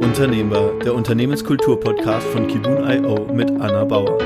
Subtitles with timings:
[0.00, 4.18] Unternehmer, der Unternehmenskultur-Podcast von Kibun.io mit Anna Bauer.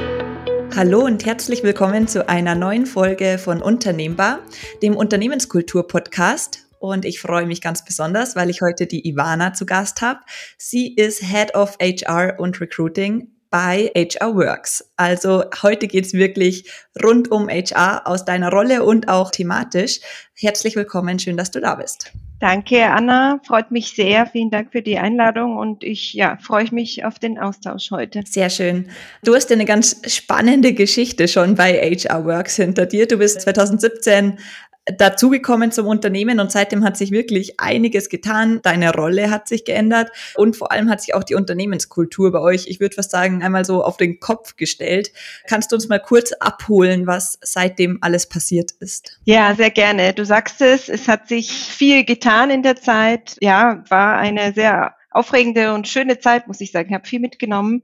[0.74, 4.40] Hallo und herzlich willkommen zu einer neuen Folge von Unternehmbar,
[4.82, 6.66] dem Unternehmenskultur-Podcast.
[6.80, 10.20] Und ich freue mich ganz besonders, weil ich heute die Ivana zu Gast habe.
[10.58, 14.92] Sie ist Head of HR und Recruiting bei HR Works.
[14.96, 16.70] Also heute geht's wirklich
[17.02, 20.00] rund um HR aus deiner Rolle und auch thematisch.
[20.34, 22.12] Herzlich willkommen, schön, dass du da bist.
[22.38, 23.40] Danke, Anna.
[23.46, 24.26] Freut mich sehr.
[24.26, 28.22] Vielen Dank für die Einladung und ich ja, freue mich auf den Austausch heute.
[28.26, 28.88] Sehr schön.
[29.24, 33.08] Du hast eine ganz spannende Geschichte schon bei HR Works hinter dir.
[33.08, 34.38] Du bist 2017
[34.86, 38.60] dazugekommen zum Unternehmen und seitdem hat sich wirklich einiges getan.
[38.62, 42.66] Deine Rolle hat sich geändert und vor allem hat sich auch die Unternehmenskultur bei euch,
[42.68, 45.12] ich würde fast sagen, einmal so auf den Kopf gestellt.
[45.48, 49.18] Kannst du uns mal kurz abholen, was seitdem alles passiert ist?
[49.24, 50.12] Ja, sehr gerne.
[50.12, 53.36] Du sagst es, es hat sich viel getan in der Zeit.
[53.40, 56.90] Ja, war eine sehr aufregende und schöne Zeit, muss ich sagen.
[56.90, 57.82] Ich habe viel mitgenommen.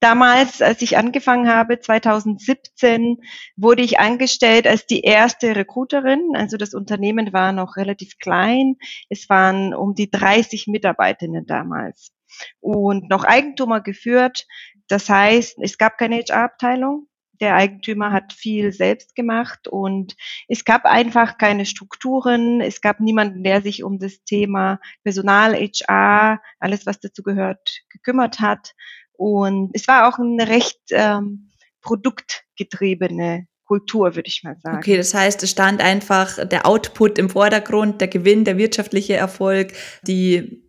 [0.00, 3.18] Damals, als ich angefangen habe, 2017,
[3.56, 6.32] wurde ich angestellt als die erste Recruiterin.
[6.34, 8.76] Also das Unternehmen war noch relativ klein.
[9.08, 12.12] Es waren um die 30 Mitarbeiterinnen damals
[12.60, 14.46] und noch Eigentümer geführt.
[14.88, 17.06] Das heißt, es gab keine HR-Abteilung
[17.40, 20.14] der Eigentümer hat viel selbst gemacht und
[20.48, 22.60] es gab einfach keine Strukturen.
[22.60, 28.40] Es gab niemanden, der sich um das Thema Personal, HR, alles was dazu gehört, gekümmert
[28.40, 28.74] hat.
[29.12, 34.78] Und es war auch eine recht ähm, produktgetriebene Kultur, würde ich mal sagen.
[34.78, 39.72] Okay, das heißt, es stand einfach der Output im Vordergrund, der Gewinn, der wirtschaftliche Erfolg,
[40.02, 40.68] die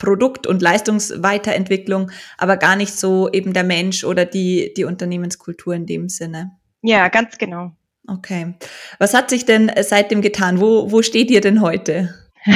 [0.00, 5.86] Produkt- und Leistungsweiterentwicklung, aber gar nicht so eben der Mensch oder die, die Unternehmenskultur in
[5.86, 6.58] dem Sinne.
[6.82, 7.70] Ja, ganz genau.
[8.08, 8.54] Okay.
[8.98, 10.60] Was hat sich denn seitdem getan?
[10.60, 12.14] Wo, wo steht ihr denn heute?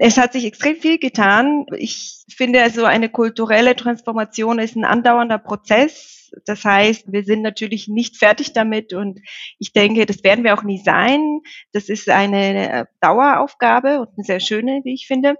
[0.00, 1.66] Es hat sich extrem viel getan.
[1.76, 6.30] Ich finde also eine kulturelle Transformation ist ein andauernder Prozess.
[6.44, 9.18] Das heißt, wir sind natürlich nicht fertig damit und
[9.58, 11.40] ich denke, das werden wir auch nie sein.
[11.72, 15.34] Das ist eine Daueraufgabe und eine sehr schöne, wie ich finde.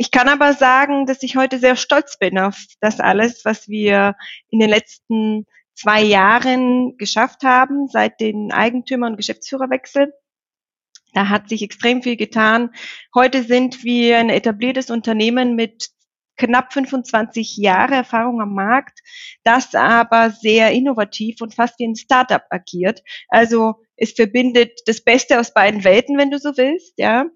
[0.00, 4.14] Ich kann aber sagen, dass ich heute sehr stolz bin auf das alles, was wir
[4.48, 5.44] in den letzten
[5.74, 10.12] zwei Jahren geschafft haben, seit den Eigentümer- und Geschäftsführerwechsel.
[11.14, 12.70] Da hat sich extrem viel getan.
[13.12, 15.88] Heute sind wir ein etabliertes Unternehmen mit
[16.36, 19.00] knapp 25 Jahre Erfahrung am Markt,
[19.42, 23.02] das aber sehr innovativ und fast wie ein Startup agiert.
[23.30, 27.26] Also es verbindet das Beste aus beiden Welten, wenn du so willst, ja.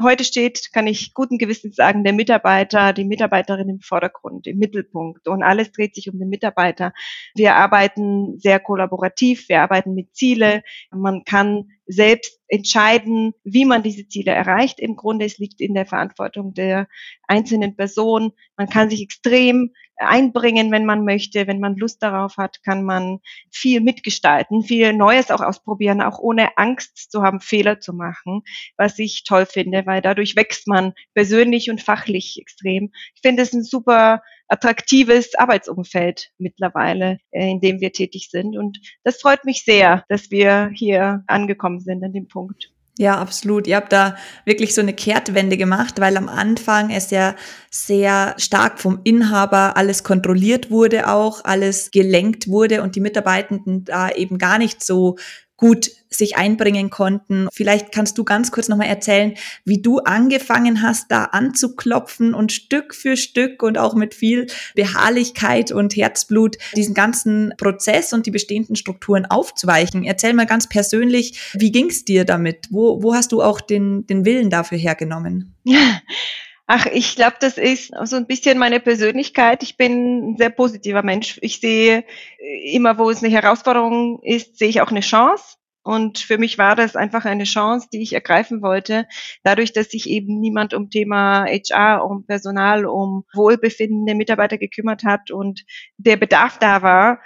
[0.00, 5.26] Heute steht, kann ich guten Gewissens sagen, der Mitarbeiter, die Mitarbeiterin im Vordergrund, im Mittelpunkt
[5.26, 6.92] und alles dreht sich um den Mitarbeiter.
[7.34, 10.62] Wir arbeiten sehr kollaborativ, wir arbeiten mit Ziele.
[10.92, 14.78] Man kann selbst entscheiden, wie man diese Ziele erreicht.
[14.78, 16.86] Im Grunde, es liegt in der Verantwortung der
[17.26, 18.32] einzelnen Person.
[18.56, 21.46] Man kann sich extrem einbringen, wenn man möchte.
[21.46, 23.20] Wenn man Lust darauf hat, kann man
[23.50, 28.42] viel mitgestalten, viel Neues auch ausprobieren, auch ohne Angst zu haben, Fehler zu machen,
[28.76, 32.92] was ich toll finde, weil dadurch wächst man persönlich und fachlich extrem.
[33.14, 38.56] Ich finde es ein super attraktives Arbeitsumfeld mittlerweile, äh, in dem wir tätig sind.
[38.56, 42.72] Und das freut mich sehr, dass wir hier angekommen sind an dem Punkt.
[43.00, 43.68] Ja, absolut.
[43.68, 47.36] Ihr habt da wirklich so eine Kehrtwende gemacht, weil am Anfang es ja
[47.70, 54.10] sehr stark vom Inhaber alles kontrolliert wurde, auch alles gelenkt wurde und die Mitarbeitenden da
[54.10, 55.16] eben gar nicht so
[55.58, 57.48] gut sich einbringen konnten.
[57.52, 62.94] Vielleicht kannst du ganz kurz nochmal erzählen, wie du angefangen hast, da anzuklopfen und Stück
[62.94, 68.76] für Stück und auch mit viel Beharrlichkeit und Herzblut diesen ganzen Prozess und die bestehenden
[68.76, 70.04] Strukturen aufzuweichen.
[70.04, 72.68] Erzähl mal ganz persönlich, wie ging's dir damit?
[72.70, 75.54] Wo, wo hast du auch den, den Willen dafür hergenommen?
[76.70, 79.62] Ach, ich glaube, das ist so ein bisschen meine Persönlichkeit.
[79.62, 81.38] Ich bin ein sehr positiver Mensch.
[81.40, 82.04] Ich sehe
[82.38, 85.56] äh, immer, wo es eine Herausforderung ist, sehe ich auch eine Chance.
[85.82, 89.06] Und für mich war das einfach eine Chance, die ich ergreifen wollte,
[89.42, 95.04] dadurch, dass sich eben niemand um Thema HR, um Personal, um Wohlbefinden der Mitarbeiter gekümmert
[95.04, 95.64] hat und
[95.96, 97.20] der Bedarf da war,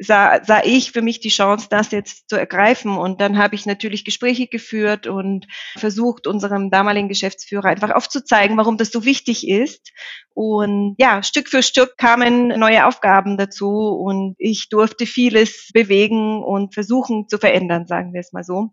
[0.00, 2.96] sah, sah ich für mich die Chance, das jetzt zu ergreifen.
[2.96, 5.46] Und dann habe ich natürlich Gespräche geführt und
[5.76, 9.92] versucht, unserem damaligen Geschäftsführer einfach aufzuzeigen, warum das so wichtig ist.
[10.34, 16.74] Und ja, Stück für Stück kamen neue Aufgaben dazu und ich durfte vieles bewegen und
[16.74, 18.70] versuchen zu verändern, sagen wir es mal so.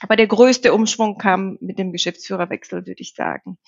[0.00, 3.58] Aber der größte Umschwung kam mit dem Geschäftsführerwechsel, würde ich sagen.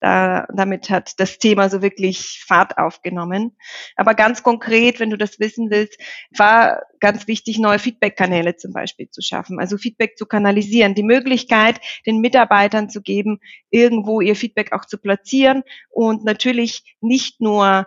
[0.00, 3.56] Da, damit hat das Thema so wirklich Fahrt aufgenommen.
[3.94, 5.98] Aber ganz konkret, wenn du das wissen willst,
[6.36, 9.60] war ganz wichtig, neue Feedback-Kanäle zum Beispiel zu schaffen.
[9.60, 13.38] Also Feedback zu kanalisieren, die Möglichkeit, den Mitarbeitern zu geben,
[13.70, 17.86] irgendwo ihr Feedback auch zu platzieren und natürlich nicht nur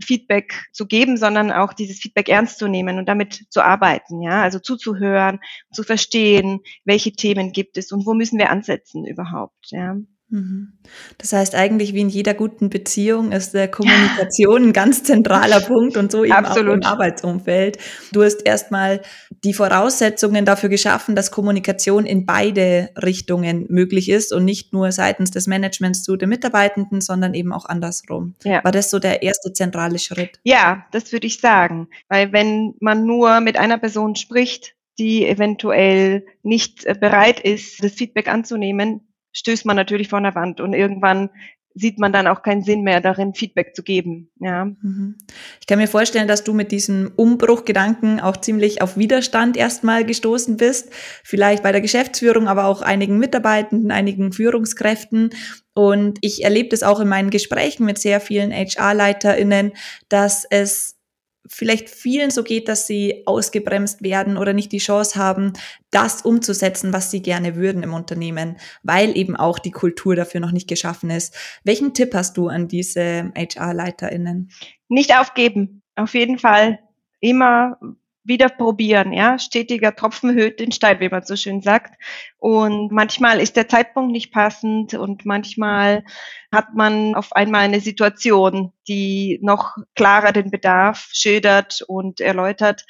[0.00, 4.42] Feedback zu geben, sondern auch dieses Feedback ernst zu nehmen und damit zu arbeiten, ja,
[4.42, 5.40] also zuzuhören,
[5.72, 9.96] zu verstehen, welche Themen gibt es und wo müssen wir ansetzen überhaupt, ja.
[10.32, 10.72] Mhm.
[11.18, 15.98] Das heißt, eigentlich wie in jeder guten Beziehung ist der Kommunikation ein ganz zentraler Punkt
[15.98, 16.70] und so eben Absolut.
[16.70, 17.76] auch im Arbeitsumfeld.
[18.12, 19.02] Du hast erstmal
[19.44, 25.32] die Voraussetzungen dafür geschaffen, dass Kommunikation in beide Richtungen möglich ist und nicht nur seitens
[25.32, 28.34] des Managements zu den Mitarbeitenden, sondern eben auch andersrum.
[28.42, 28.64] Ja.
[28.64, 30.40] War das so der erste zentrale Schritt?
[30.44, 31.88] Ja, das würde ich sagen.
[32.08, 38.28] Weil wenn man nur mit einer Person spricht, die eventuell nicht bereit ist, das Feedback
[38.28, 41.30] anzunehmen, stößt man natürlich vor einer Wand und irgendwann
[41.74, 44.30] sieht man dann auch keinen Sinn mehr darin, Feedback zu geben.
[44.40, 44.66] Ja.
[44.66, 45.16] Mhm.
[45.60, 50.56] Ich kann mir vorstellen, dass du mit diesem Umbruchgedanken auch ziemlich auf Widerstand erstmal gestoßen
[50.56, 50.92] bist.
[51.24, 55.30] Vielleicht bei der Geschäftsführung, aber auch einigen Mitarbeitenden, einigen Führungskräften.
[55.74, 59.72] Und ich erlebe das auch in meinen Gesprächen mit sehr vielen HR-LeiterInnen,
[60.08, 60.98] dass es
[61.46, 65.52] vielleicht vielen so geht, dass sie ausgebremst werden oder nicht die Chance haben,
[65.90, 70.52] das umzusetzen, was sie gerne würden im Unternehmen, weil eben auch die Kultur dafür noch
[70.52, 71.34] nicht geschaffen ist.
[71.64, 74.50] Welchen Tipp hast du an diese HR-LeiterInnen?
[74.88, 75.82] Nicht aufgeben.
[75.96, 76.78] Auf jeden Fall
[77.20, 77.78] immer
[78.24, 79.38] wieder probieren, ja.
[79.38, 81.94] Stetiger Tropfen höht den Stein, wie man so schön sagt.
[82.38, 86.04] Und manchmal ist der Zeitpunkt nicht passend und manchmal
[86.52, 92.84] hat man auf einmal eine Situation, die noch klarer den Bedarf schildert und erläutert.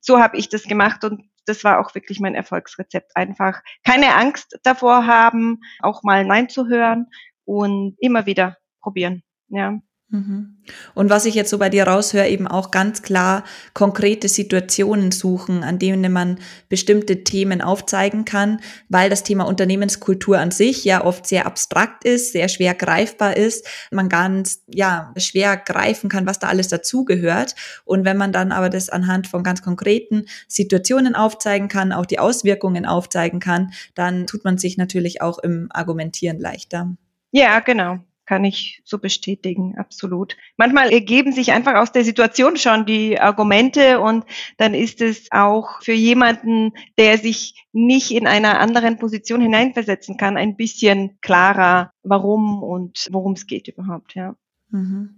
[0.00, 3.16] So habe ich das gemacht und das war auch wirklich mein Erfolgsrezept.
[3.16, 7.06] Einfach keine Angst davor haben, auch mal Nein zu hören
[7.44, 9.78] und immer wieder probieren, ja.
[10.12, 10.58] Mhm.
[10.94, 15.64] Und was ich jetzt so bei dir raushöre, eben auch ganz klar konkrete Situationen suchen,
[15.64, 16.38] an denen man
[16.68, 18.60] bestimmte Themen aufzeigen kann,
[18.90, 23.66] weil das Thema Unternehmenskultur an sich ja oft sehr abstrakt ist, sehr schwer greifbar ist,
[23.90, 27.54] man ganz, ja, schwer greifen kann, was da alles dazugehört.
[27.86, 32.18] Und wenn man dann aber das anhand von ganz konkreten Situationen aufzeigen kann, auch die
[32.18, 36.94] Auswirkungen aufzeigen kann, dann tut man sich natürlich auch im Argumentieren leichter.
[37.30, 38.00] Ja, genau
[38.32, 40.38] kann ich so bestätigen, absolut.
[40.56, 44.24] Manchmal ergeben sich einfach aus der Situation schon die Argumente und
[44.56, 50.38] dann ist es auch für jemanden, der sich nicht in einer anderen Position hineinversetzen kann,
[50.38, 54.34] ein bisschen klarer, warum und worum es geht überhaupt, ja.
[54.72, 55.10] Mhm.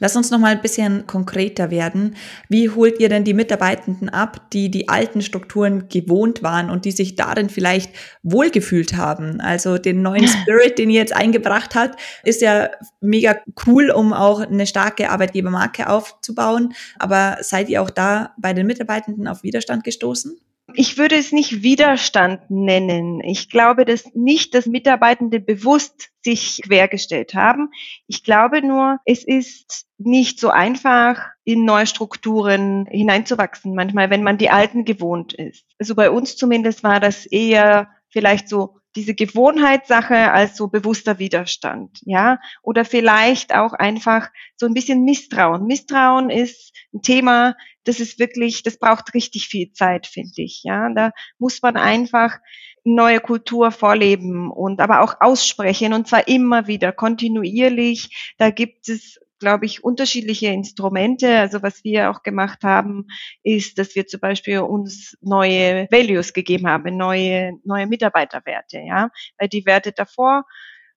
[0.00, 2.16] Lass uns noch mal ein bisschen konkreter werden.
[2.48, 6.90] Wie holt ihr denn die Mitarbeitenden ab, die die alten Strukturen gewohnt waren und die
[6.90, 7.92] sich darin vielleicht
[8.24, 9.40] wohlgefühlt haben?
[9.40, 12.68] Also den neuen Spirit, den ihr jetzt eingebracht habt, ist ja
[13.00, 16.74] mega cool, um auch eine starke Arbeitgebermarke aufzubauen.
[16.98, 20.36] Aber seid ihr auch da bei den Mitarbeitenden auf Widerstand gestoßen?
[20.74, 23.20] Ich würde es nicht Widerstand nennen.
[23.22, 27.70] Ich glaube, dass nicht dass Mitarbeitende bewusst sich quergestellt haben.
[28.08, 34.38] Ich glaube nur, es ist nicht so einfach, in neue Strukturen hineinzuwachsen, manchmal, wenn man
[34.38, 35.64] die alten gewohnt ist.
[35.78, 42.00] Also bei uns zumindest war das eher vielleicht so diese Gewohnheitssache als so bewusster Widerstand,
[42.04, 45.66] ja, oder vielleicht auch einfach so ein bisschen Misstrauen.
[45.66, 50.88] Misstrauen ist ein Thema, das ist wirklich, das braucht richtig viel Zeit, finde ich, ja.
[50.94, 52.38] Da muss man einfach
[52.84, 58.34] neue Kultur vorleben und aber auch aussprechen und zwar immer wieder kontinuierlich.
[58.38, 61.38] Da gibt es glaube ich, unterschiedliche Instrumente.
[61.38, 63.06] Also was wir auch gemacht haben,
[63.42, 69.10] ist, dass wir zum Beispiel uns neue Values gegeben haben, neue, neue Mitarbeiterwerte, ja.
[69.38, 70.44] Weil die Werte davor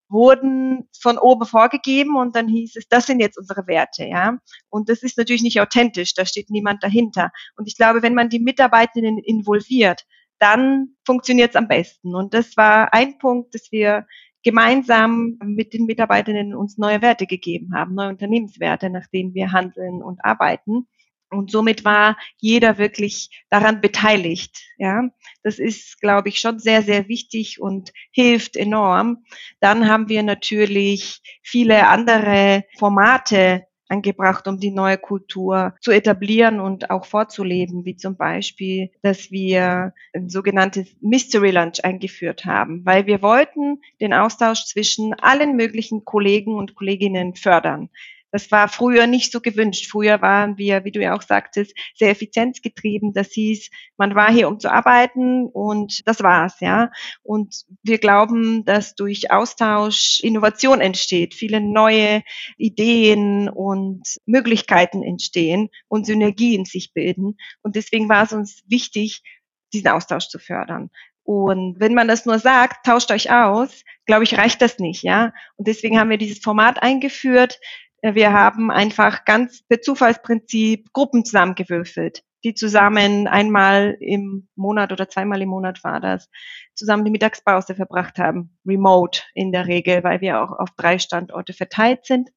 [0.10, 4.38] wurden von oben vorgegeben und dann hieß es, das sind jetzt unsere Werte, ja.
[4.69, 7.31] Und das ist natürlich nicht authentisch, da steht niemand dahinter.
[7.55, 10.05] Und ich glaube, wenn man die Mitarbeitenden involviert,
[10.39, 12.15] dann funktioniert es am besten.
[12.15, 14.08] Und das war ein Punkt, dass wir
[14.43, 20.01] gemeinsam mit den Mitarbeitenden uns neue Werte gegeben haben, neue Unternehmenswerte, nach denen wir handeln
[20.01, 20.88] und arbeiten.
[21.31, 24.63] Und somit war jeder wirklich daran beteiligt.
[24.77, 25.10] Ja,
[25.43, 29.24] das ist, glaube ich, schon sehr, sehr wichtig und hilft enorm.
[29.60, 36.89] Dann haben wir natürlich viele andere Formate angebracht, um die neue Kultur zu etablieren und
[36.89, 43.22] auch vorzuleben, wie zum Beispiel, dass wir ein sogenanntes Mystery Lunch eingeführt haben, weil wir
[43.22, 47.89] wollten den Austausch zwischen allen möglichen Kollegen und Kolleginnen fördern.
[48.31, 49.88] Das war früher nicht so gewünscht.
[49.89, 53.13] Früher waren wir, wie du ja auch sagtest, sehr effizienzgetrieben.
[53.13, 56.91] Das hieß, man war hier, um zu arbeiten und das war's, ja.
[57.24, 62.24] Und wir glauben, dass durch Austausch Innovation entsteht, viele neue
[62.57, 67.38] Ideen und Möglichkeiten entstehen und Synergien sich bilden.
[67.62, 69.21] Und deswegen war es uns wichtig,
[69.74, 70.89] diesen Austausch zu fördern.
[71.24, 75.31] Und wenn man das nur sagt, tauscht euch aus, glaube ich, reicht das nicht, ja.
[75.57, 77.59] Und deswegen haben wir dieses Format eingeführt.
[78.01, 85.41] Wir haben einfach ganz per Zufallsprinzip Gruppen zusammengewürfelt, die zusammen einmal im Monat oder zweimal
[85.41, 86.29] im Monat war das,
[86.75, 88.58] zusammen die Mittagspause verbracht haben.
[88.65, 92.29] Remote in der Regel, weil wir auch auf drei Standorte verteilt sind.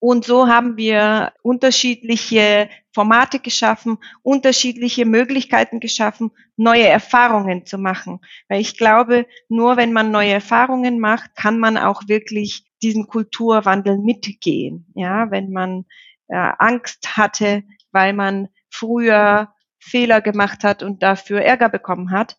[0.00, 8.20] Und so haben wir unterschiedliche Formate geschaffen, unterschiedliche Möglichkeiten geschaffen, neue Erfahrungen zu machen.
[8.48, 13.98] Weil ich glaube, nur wenn man neue Erfahrungen macht, kann man auch wirklich diesen Kulturwandel
[13.98, 14.86] mitgehen.
[14.94, 15.84] Ja, wenn man
[16.28, 22.36] äh, Angst hatte, weil man früher Fehler gemacht hat und dafür Ärger bekommen hat,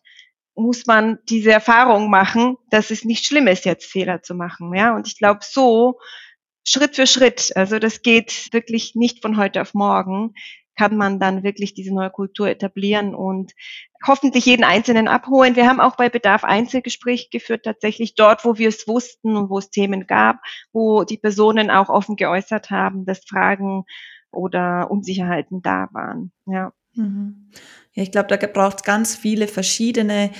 [0.54, 4.74] muss man diese Erfahrung machen, dass es nicht schlimm ist, jetzt Fehler zu machen.
[4.74, 5.98] Ja, und ich glaube, so
[6.64, 10.34] Schritt für Schritt, also das geht wirklich nicht von heute auf morgen,
[10.76, 13.52] kann man dann wirklich diese neue Kultur etablieren und
[14.06, 15.56] hoffentlich jeden Einzelnen abholen.
[15.56, 19.58] Wir haben auch bei Bedarf Einzelgespräche geführt, tatsächlich dort, wo wir es wussten und wo
[19.58, 20.38] es Themen gab,
[20.72, 23.84] wo die Personen auch offen geäußert haben, dass Fragen
[24.32, 26.32] oder Unsicherheiten da waren.
[26.46, 26.72] Ja.
[26.94, 27.50] Mhm.
[27.92, 30.30] Ja, ich glaube, da braucht es ganz viele verschiedene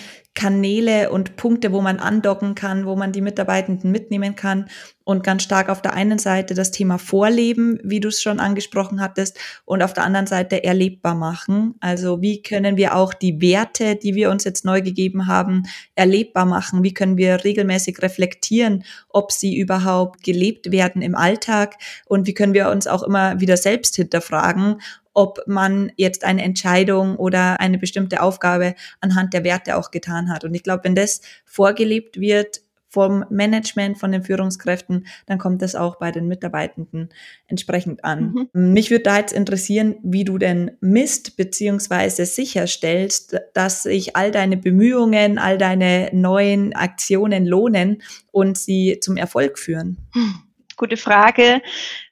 [0.41, 4.71] Kanäle und Punkte, wo man andocken kann, wo man die Mitarbeitenden mitnehmen kann
[5.05, 9.03] und ganz stark auf der einen Seite das Thema Vorleben, wie du es schon angesprochen
[9.03, 11.75] hattest, und auf der anderen Seite erlebbar machen.
[11.81, 16.47] Also wie können wir auch die Werte, die wir uns jetzt neu gegeben haben, erlebbar
[16.47, 16.83] machen?
[16.83, 21.75] Wie können wir regelmäßig reflektieren, ob sie überhaupt gelebt werden im Alltag?
[22.07, 24.81] Und wie können wir uns auch immer wieder selbst hinterfragen,
[25.21, 30.45] ob man jetzt eine Entscheidung oder eine bestimmte Aufgabe anhand der Werte auch getan hat.
[30.45, 35.75] Und ich glaube, wenn das vorgelebt wird vom Management, von den Führungskräften, dann kommt das
[35.75, 37.11] auch bei den Mitarbeitenden
[37.49, 38.49] entsprechend an.
[38.55, 38.73] Mhm.
[38.73, 44.57] Mich würde da jetzt interessieren, wie du denn misst beziehungsweise sicherstellst, dass sich all deine
[44.57, 48.01] Bemühungen, all deine neuen Aktionen lohnen
[48.33, 49.99] und sie zum Erfolg führen.
[50.15, 50.50] Hm
[50.81, 51.63] gute Frage.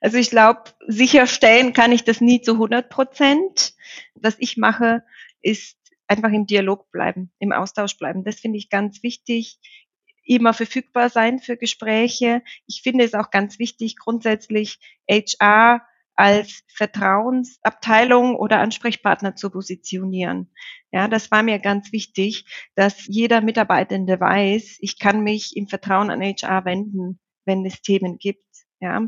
[0.01, 3.75] Also ich glaube, sicherstellen kann ich das nie zu 100 Prozent.
[4.15, 5.03] Was ich mache,
[5.41, 8.25] ist einfach im Dialog bleiben, im Austausch bleiben.
[8.25, 9.59] Das finde ich ganz wichtig.
[10.23, 12.43] Immer verfügbar sein für Gespräche.
[12.67, 14.79] Ich finde es auch ganz wichtig, grundsätzlich
[15.11, 15.83] HR
[16.15, 20.51] als Vertrauensabteilung oder Ansprechpartner zu positionieren.
[20.91, 22.45] Ja, das war mir ganz wichtig,
[22.75, 28.19] dass jeder Mitarbeitende weiß, ich kann mich im Vertrauen an HR wenden, wenn es Themen
[28.19, 28.48] gibt.
[28.81, 29.03] Ja.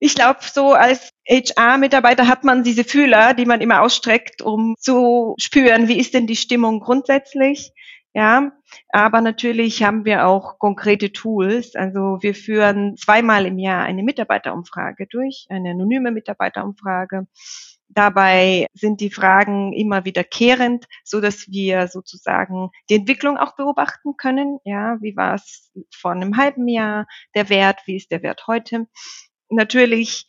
[0.00, 5.34] Ich glaube, so als HR-Mitarbeiter hat man diese Fühler, die man immer ausstreckt, um zu
[5.38, 7.72] spüren, wie ist denn die Stimmung grundsätzlich.
[8.14, 8.52] Ja,
[8.90, 11.74] aber natürlich haben wir auch konkrete Tools.
[11.74, 17.26] Also wir führen zweimal im Jahr eine Mitarbeiterumfrage durch, eine anonyme Mitarbeiterumfrage.
[17.88, 24.58] Dabei sind die Fragen immer wiederkehrend, so dass wir sozusagen die Entwicklung auch beobachten können.
[24.64, 27.80] Ja, wie war es vor einem halben Jahr der Wert?
[27.86, 28.86] Wie ist der Wert heute?
[29.48, 30.26] Natürlich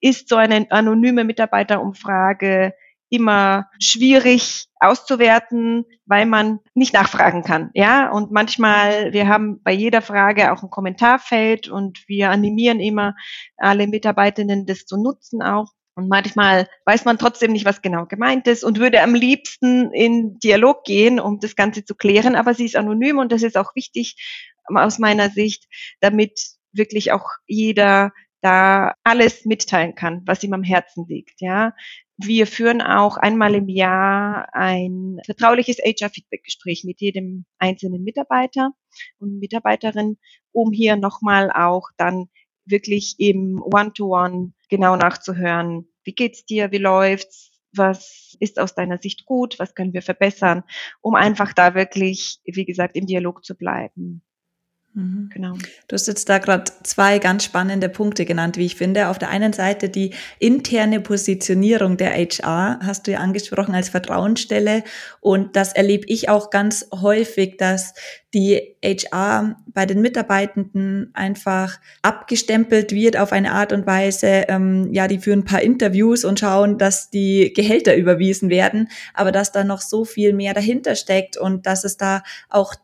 [0.00, 2.74] ist so eine anonyme Mitarbeiterumfrage
[3.08, 7.70] immer schwierig auszuwerten, weil man nicht nachfragen kann.
[7.74, 13.14] Ja, und manchmal, wir haben bei jeder Frage auch ein Kommentarfeld und wir animieren immer
[13.56, 15.72] alle Mitarbeitenden, das zu nutzen auch.
[15.96, 20.38] Und manchmal weiß man trotzdem nicht, was genau gemeint ist und würde am liebsten in
[20.38, 22.36] Dialog gehen, um das Ganze zu klären.
[22.36, 24.14] Aber sie ist anonym und das ist auch wichtig
[24.66, 25.64] aus meiner Sicht,
[26.00, 26.38] damit
[26.72, 28.12] wirklich auch jeder
[28.42, 31.40] da alles mitteilen kann, was ihm am Herzen liegt.
[31.40, 31.72] Ja,
[32.18, 38.72] wir führen auch einmal im Jahr ein vertrauliches HR-Feedback-Gespräch mit jedem einzelnen Mitarbeiter
[39.18, 40.18] und Mitarbeiterin,
[40.52, 42.28] um hier nochmal auch dann
[42.66, 48.98] wirklich im One-to-One -One genau nachzuhören, wie geht's dir, wie läuft's, was ist aus deiner
[48.98, 50.64] Sicht gut, was können wir verbessern,
[51.00, 54.22] um einfach da wirklich, wie gesagt, im Dialog zu bleiben.
[54.96, 55.28] Mhm.
[55.32, 55.52] Genau.
[55.88, 59.08] Du hast jetzt da gerade zwei ganz spannende Punkte genannt, wie ich finde.
[59.08, 64.84] Auf der einen Seite die interne Positionierung der HR, hast du ja angesprochen als Vertrauensstelle.
[65.20, 67.92] Und das erlebe ich auch ganz häufig, dass
[68.32, 75.08] die HR bei den Mitarbeitenden einfach abgestempelt wird auf eine Art und Weise, ähm, ja,
[75.08, 79.62] die führen ein paar Interviews und schauen, dass die Gehälter überwiesen werden, aber dass da
[79.62, 82.74] noch so viel mehr dahinter steckt und dass es da auch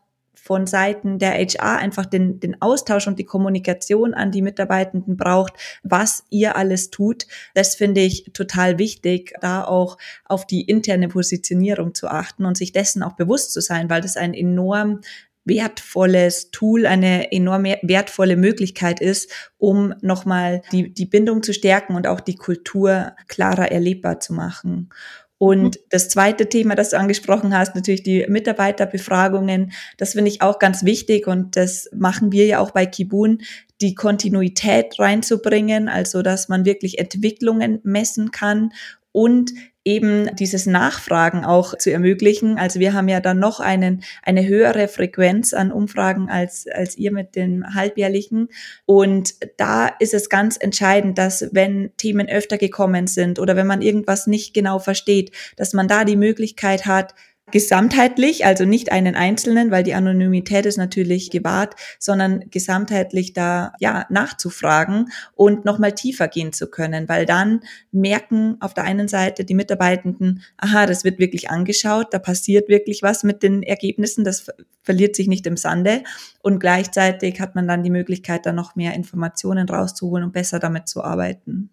[0.43, 5.53] von Seiten der HR einfach den, den Austausch und die Kommunikation an die Mitarbeitenden braucht,
[5.83, 7.27] was ihr alles tut.
[7.53, 12.73] Das finde ich total wichtig, da auch auf die interne Positionierung zu achten und sich
[12.73, 14.99] dessen auch bewusst zu sein, weil das ein enorm
[15.45, 22.05] wertvolles Tool, eine enorm wertvolle Möglichkeit ist, um nochmal die, die Bindung zu stärken und
[22.05, 24.89] auch die Kultur klarer erlebbar zu machen.
[25.43, 25.81] Und mhm.
[25.89, 29.73] das zweite Thema, das du angesprochen hast, natürlich die Mitarbeiterbefragungen.
[29.97, 33.41] Das finde ich auch ganz wichtig und das machen wir ja auch bei Kibun,
[33.81, 38.71] die Kontinuität reinzubringen, also dass man wirklich Entwicklungen messen kann
[39.11, 39.51] und
[39.85, 42.57] eben dieses Nachfragen auch zu ermöglichen.
[42.57, 47.11] Also wir haben ja dann noch einen, eine höhere Frequenz an Umfragen als, als ihr
[47.11, 48.49] mit den halbjährlichen.
[48.85, 53.81] Und da ist es ganz entscheidend, dass wenn Themen öfter gekommen sind oder wenn man
[53.81, 57.13] irgendwas nicht genau versteht, dass man da die Möglichkeit hat,
[57.53, 64.07] gesamtheitlich, also nicht einen einzelnen, weil die Anonymität ist natürlich gewahrt, sondern gesamtheitlich da ja
[64.09, 67.59] nachzufragen und nochmal tiefer gehen zu können, weil dann
[67.91, 73.03] merken auf der einen Seite die Mitarbeitenden, aha, das wird wirklich angeschaut, da passiert wirklich
[73.03, 74.47] was mit den Ergebnissen, das
[74.81, 76.01] verliert sich nicht im Sande
[76.41, 80.87] und gleichzeitig hat man dann die Möglichkeit, da noch mehr Informationen rauszuholen und besser damit
[80.87, 81.69] zu arbeiten.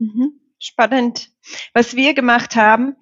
[0.00, 0.32] Mhm.
[0.58, 1.30] Spannend.
[1.74, 2.94] Was wir gemacht haben,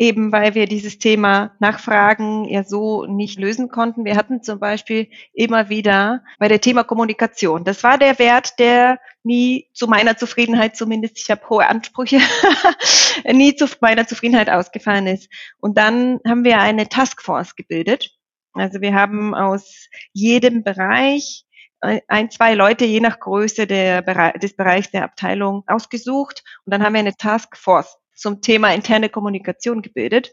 [0.00, 4.06] eben weil wir dieses Thema Nachfragen ja so nicht lösen konnten.
[4.06, 7.64] Wir hatten zum Beispiel immer wieder bei der Thema Kommunikation.
[7.64, 12.18] Das war der Wert, der nie zu meiner Zufriedenheit zumindest, ich habe hohe Ansprüche,
[13.30, 15.28] nie zu meiner Zufriedenheit ausgefallen ist.
[15.58, 18.10] Und dann haben wir eine Taskforce gebildet.
[18.54, 21.44] Also wir haben aus jedem Bereich
[21.80, 24.00] ein, zwei Leute je nach Größe der,
[24.38, 29.82] des Bereichs der Abteilung ausgesucht und dann haben wir eine Taskforce zum Thema interne Kommunikation
[29.82, 30.32] gebildet.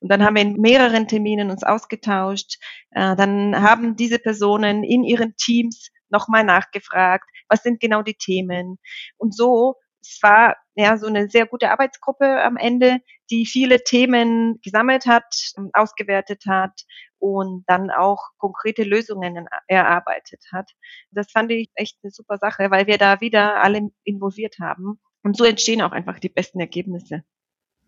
[0.00, 2.58] Und dann haben wir in mehreren Terminen uns ausgetauscht.
[2.92, 8.78] Äh, dann haben diese Personen in ihren Teams nochmal nachgefragt, was sind genau die Themen.
[9.16, 14.60] Und so, es war ja so eine sehr gute Arbeitsgruppe am Ende, die viele Themen
[14.62, 15.24] gesammelt hat,
[15.72, 16.82] ausgewertet hat
[17.18, 20.70] und dann auch konkrete Lösungen erarbeitet hat.
[21.10, 25.00] Das fand ich echt eine super Sache, weil wir da wieder alle involviert haben.
[25.26, 27.24] Und so entstehen auch einfach die besten Ergebnisse.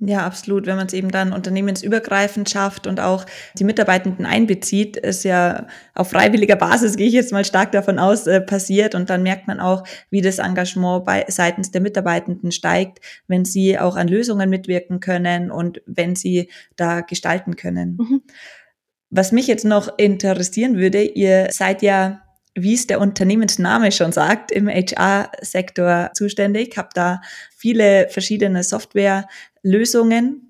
[0.00, 0.66] Ja, absolut.
[0.66, 3.26] Wenn man es eben dann unternehmensübergreifend schafft und auch
[3.57, 8.26] die Mitarbeitenden einbezieht, ist ja auf freiwilliger Basis, gehe ich jetzt mal stark davon aus,
[8.26, 8.97] äh, passiert.
[8.97, 13.79] Und dann merkt man auch, wie das Engagement bei, seitens der Mitarbeitenden steigt, wenn sie
[13.79, 17.98] auch an Lösungen mitwirken können und wenn sie da gestalten können.
[18.01, 18.22] Mhm.
[19.11, 22.20] Was mich jetzt noch interessieren würde, ihr seid ja
[22.62, 27.21] wie es der Unternehmensname schon sagt, im HR-Sektor zuständig, habe da
[27.57, 30.44] viele verschiedene Softwarelösungen.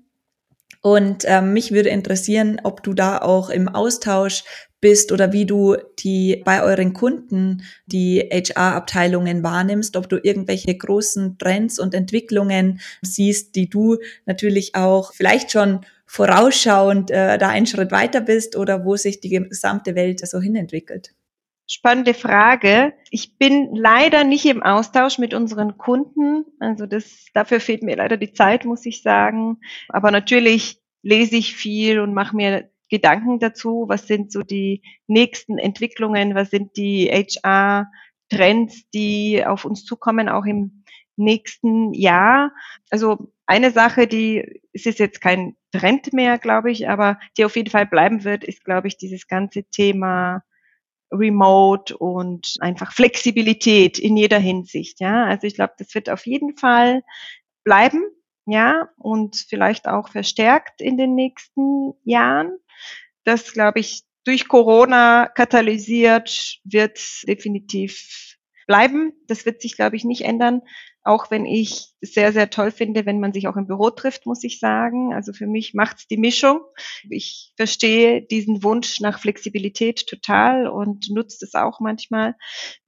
[0.81, 4.43] Und ähm, mich würde interessieren, ob du da auch im Austausch
[4.81, 11.37] bist oder wie du die bei euren Kunden die HR-Abteilungen wahrnimmst, ob du irgendwelche großen
[11.37, 17.91] Trends und Entwicklungen siehst, die du natürlich auch vielleicht schon vorausschauend äh, da einen Schritt
[17.91, 21.13] weiter bist oder wo sich die gesamte Welt so hinentwickelt.
[21.71, 22.93] Spannende Frage.
[23.11, 26.45] Ich bin leider nicht im Austausch mit unseren Kunden.
[26.59, 29.59] Also das, dafür fehlt mir leider die Zeit, muss ich sagen.
[29.87, 33.85] Aber natürlich lese ich viel und mache mir Gedanken dazu.
[33.87, 36.33] Was sind so die nächsten Entwicklungen?
[36.33, 40.83] Was sind die HR-Trends, die auf uns zukommen, auch im
[41.17, 42.51] nächsten Jahr?
[42.89, 47.55] Also eine Sache, die, es ist jetzt kein Trend mehr, glaube ich, aber die auf
[47.55, 50.41] jeden Fall bleiben wird, ist, glaube ich, dieses ganze Thema
[51.11, 54.99] Remote und einfach Flexibilität in jeder Hinsicht.
[54.99, 57.03] Ja, also ich glaube, das wird auf jeden Fall
[57.63, 58.03] bleiben.
[58.45, 62.57] Ja, und vielleicht auch verstärkt in den nächsten Jahren.
[63.23, 69.13] Das, glaube ich, durch Corona katalysiert wird definitiv bleiben.
[69.27, 70.61] Das wird sich, glaube ich, nicht ändern.
[71.09, 74.43] Auch wenn ich sehr, sehr toll finde, wenn man sich auch im Büro trifft, muss
[74.43, 75.11] ich sagen.
[75.11, 76.61] Also für mich macht's die Mischung.
[77.09, 82.35] Ich verstehe diesen Wunsch nach Flexibilität total und nutze es auch manchmal.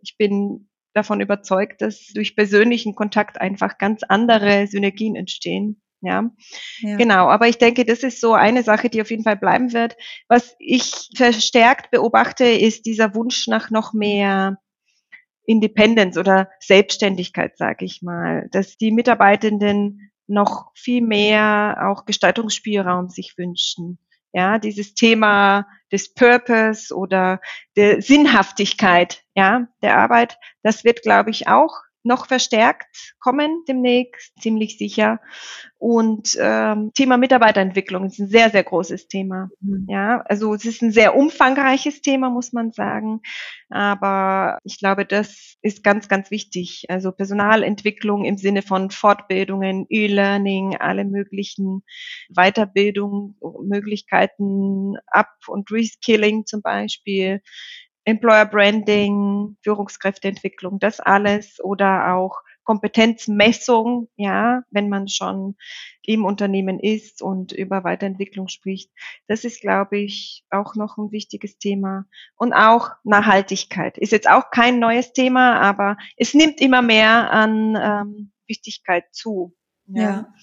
[0.04, 5.82] Ich bin davon überzeugt, dass durch persönlichen Kontakt einfach ganz andere Synergien entstehen.
[6.02, 6.30] Ja.
[6.82, 7.28] ja, genau.
[7.28, 9.98] Aber ich denke, das ist so eine Sache, die auf jeden Fall bleiben wird.
[10.28, 14.60] Was ich verstärkt beobachte, ist dieser Wunsch nach noch mehr
[15.52, 23.38] Independence oder Selbstständigkeit, sage ich mal, dass die Mitarbeitenden noch viel mehr auch Gestaltungsspielraum sich
[23.38, 24.00] wünschen.
[24.34, 27.42] Ja, dieses Thema des Purpose oder
[27.76, 34.78] der Sinnhaftigkeit, ja, der Arbeit, das wird, glaube ich, auch noch verstärkt kommen demnächst, ziemlich
[34.78, 35.20] sicher.
[35.78, 39.50] Und ähm, Thema Mitarbeiterentwicklung ist ein sehr, sehr großes Thema.
[39.62, 39.88] Mhm.
[39.90, 43.22] Ja, also es ist ein sehr umfangreiches Thema, muss man sagen.
[43.70, 46.86] Aber ich glaube, das ist ganz, ganz wichtig.
[46.90, 51.84] Also Personalentwicklung im Sinne von Fortbildungen, E-Learning, alle möglichen
[52.30, 57.42] Weiterbildung, Möglichkeiten, Up- und Reskilling zum Beispiel.
[58.04, 65.56] Employer Branding, Führungskräfteentwicklung, das alles oder auch Kompetenzmessung, ja, wenn man schon
[66.04, 68.92] im Unternehmen ist und über Weiterentwicklung spricht.
[69.28, 72.06] Das ist, glaube ich, auch noch ein wichtiges Thema.
[72.36, 77.76] Und auch Nachhaltigkeit ist jetzt auch kein neues Thema, aber es nimmt immer mehr an
[77.76, 79.56] ähm, Wichtigkeit zu.
[79.88, 80.02] ja.
[80.02, 80.34] ja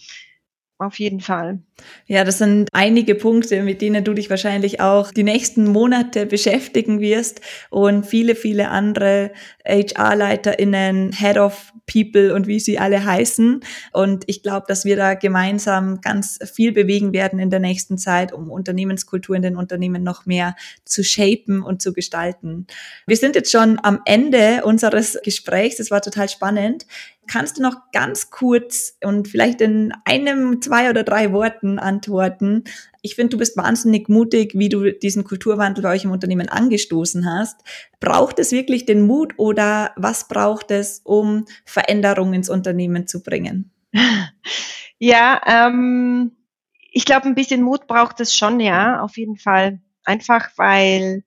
[0.79, 1.59] auf jeden Fall.
[2.07, 7.01] Ja, das sind einige Punkte, mit denen du dich wahrscheinlich auch die nächsten Monate beschäftigen
[7.01, 9.33] wirst und viele, viele andere
[9.67, 13.61] HR-LeiterInnen, Head of People und wie sie alle heißen.
[13.93, 18.33] Und ich glaube, dass wir da gemeinsam ganz viel bewegen werden in der nächsten Zeit,
[18.33, 22.67] um Unternehmenskultur in den Unternehmen noch mehr zu shapen und zu gestalten.
[23.07, 25.81] Wir sind jetzt schon am Ende unseres Gesprächs.
[25.81, 26.87] Es war total spannend.
[27.27, 32.65] Kannst du noch ganz kurz und vielleicht in einem, zwei oder drei Worten antworten?
[33.03, 37.25] Ich finde, du bist wahnsinnig mutig, wie du diesen Kulturwandel bei euch im Unternehmen angestoßen
[37.31, 37.57] hast.
[38.01, 43.73] Braucht es wirklich den Mut oder was braucht es, um Veränderungen ins Unternehmen zu bringen?
[45.01, 46.33] Ja, ähm,
[46.91, 49.79] ich glaube, ein bisschen Mut braucht es schon, ja, auf jeden Fall.
[50.03, 51.23] Einfach weil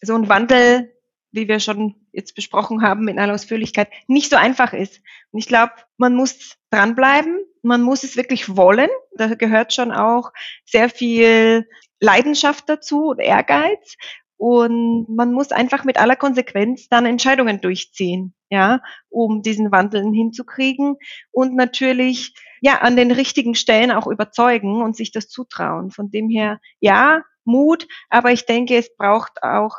[0.00, 0.92] so ein Wandel
[1.32, 5.00] wie wir schon jetzt besprochen haben in aller Ausführlichkeit, nicht so einfach ist.
[5.32, 8.90] Und ich glaube, man muss dranbleiben, man muss es wirklich wollen.
[9.16, 10.30] Da gehört schon auch
[10.64, 11.66] sehr viel
[12.00, 13.96] Leidenschaft dazu und Ehrgeiz.
[14.36, 20.96] Und man muss einfach mit aller Konsequenz dann Entscheidungen durchziehen, ja, um diesen Wandel hinzukriegen
[21.30, 25.92] und natürlich, ja, an den richtigen Stellen auch überzeugen und sich das zutrauen.
[25.92, 29.76] Von dem her, ja, Mut, aber ich denke, es braucht auch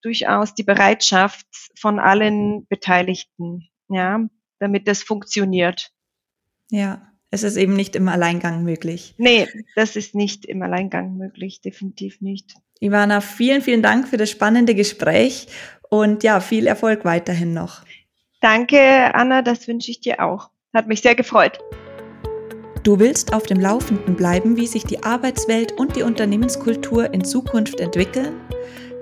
[0.00, 4.20] durchaus die Bereitschaft von allen Beteiligten, ja,
[4.60, 5.90] damit das funktioniert.
[6.70, 9.14] Ja, es ist eben nicht im Alleingang möglich.
[9.18, 12.54] Nee, das ist nicht im Alleingang möglich, definitiv nicht.
[12.80, 15.48] Ivana, vielen, vielen Dank für das spannende Gespräch
[15.90, 17.82] und ja, viel Erfolg weiterhin noch.
[18.40, 18.78] Danke,
[19.14, 20.50] Anna, das wünsche ich dir auch.
[20.72, 21.58] Hat mich sehr gefreut.
[22.84, 27.80] Du willst auf dem Laufenden bleiben, wie sich die Arbeitswelt und die Unternehmenskultur in Zukunft
[27.80, 28.40] entwickeln?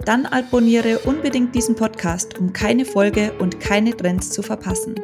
[0.06, 4.94] Dann abonniere unbedingt diesen Podcast, um keine Folge und keine Trends zu verpassen.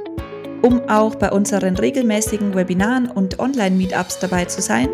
[0.62, 4.88] Um auch bei unseren regelmäßigen Webinaren und Online-Meetups dabei zu sein,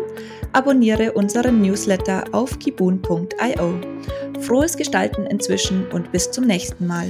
[0.53, 3.73] abonniere unseren Newsletter auf kibun.io.
[4.41, 7.07] Frohes Gestalten inzwischen und bis zum nächsten Mal.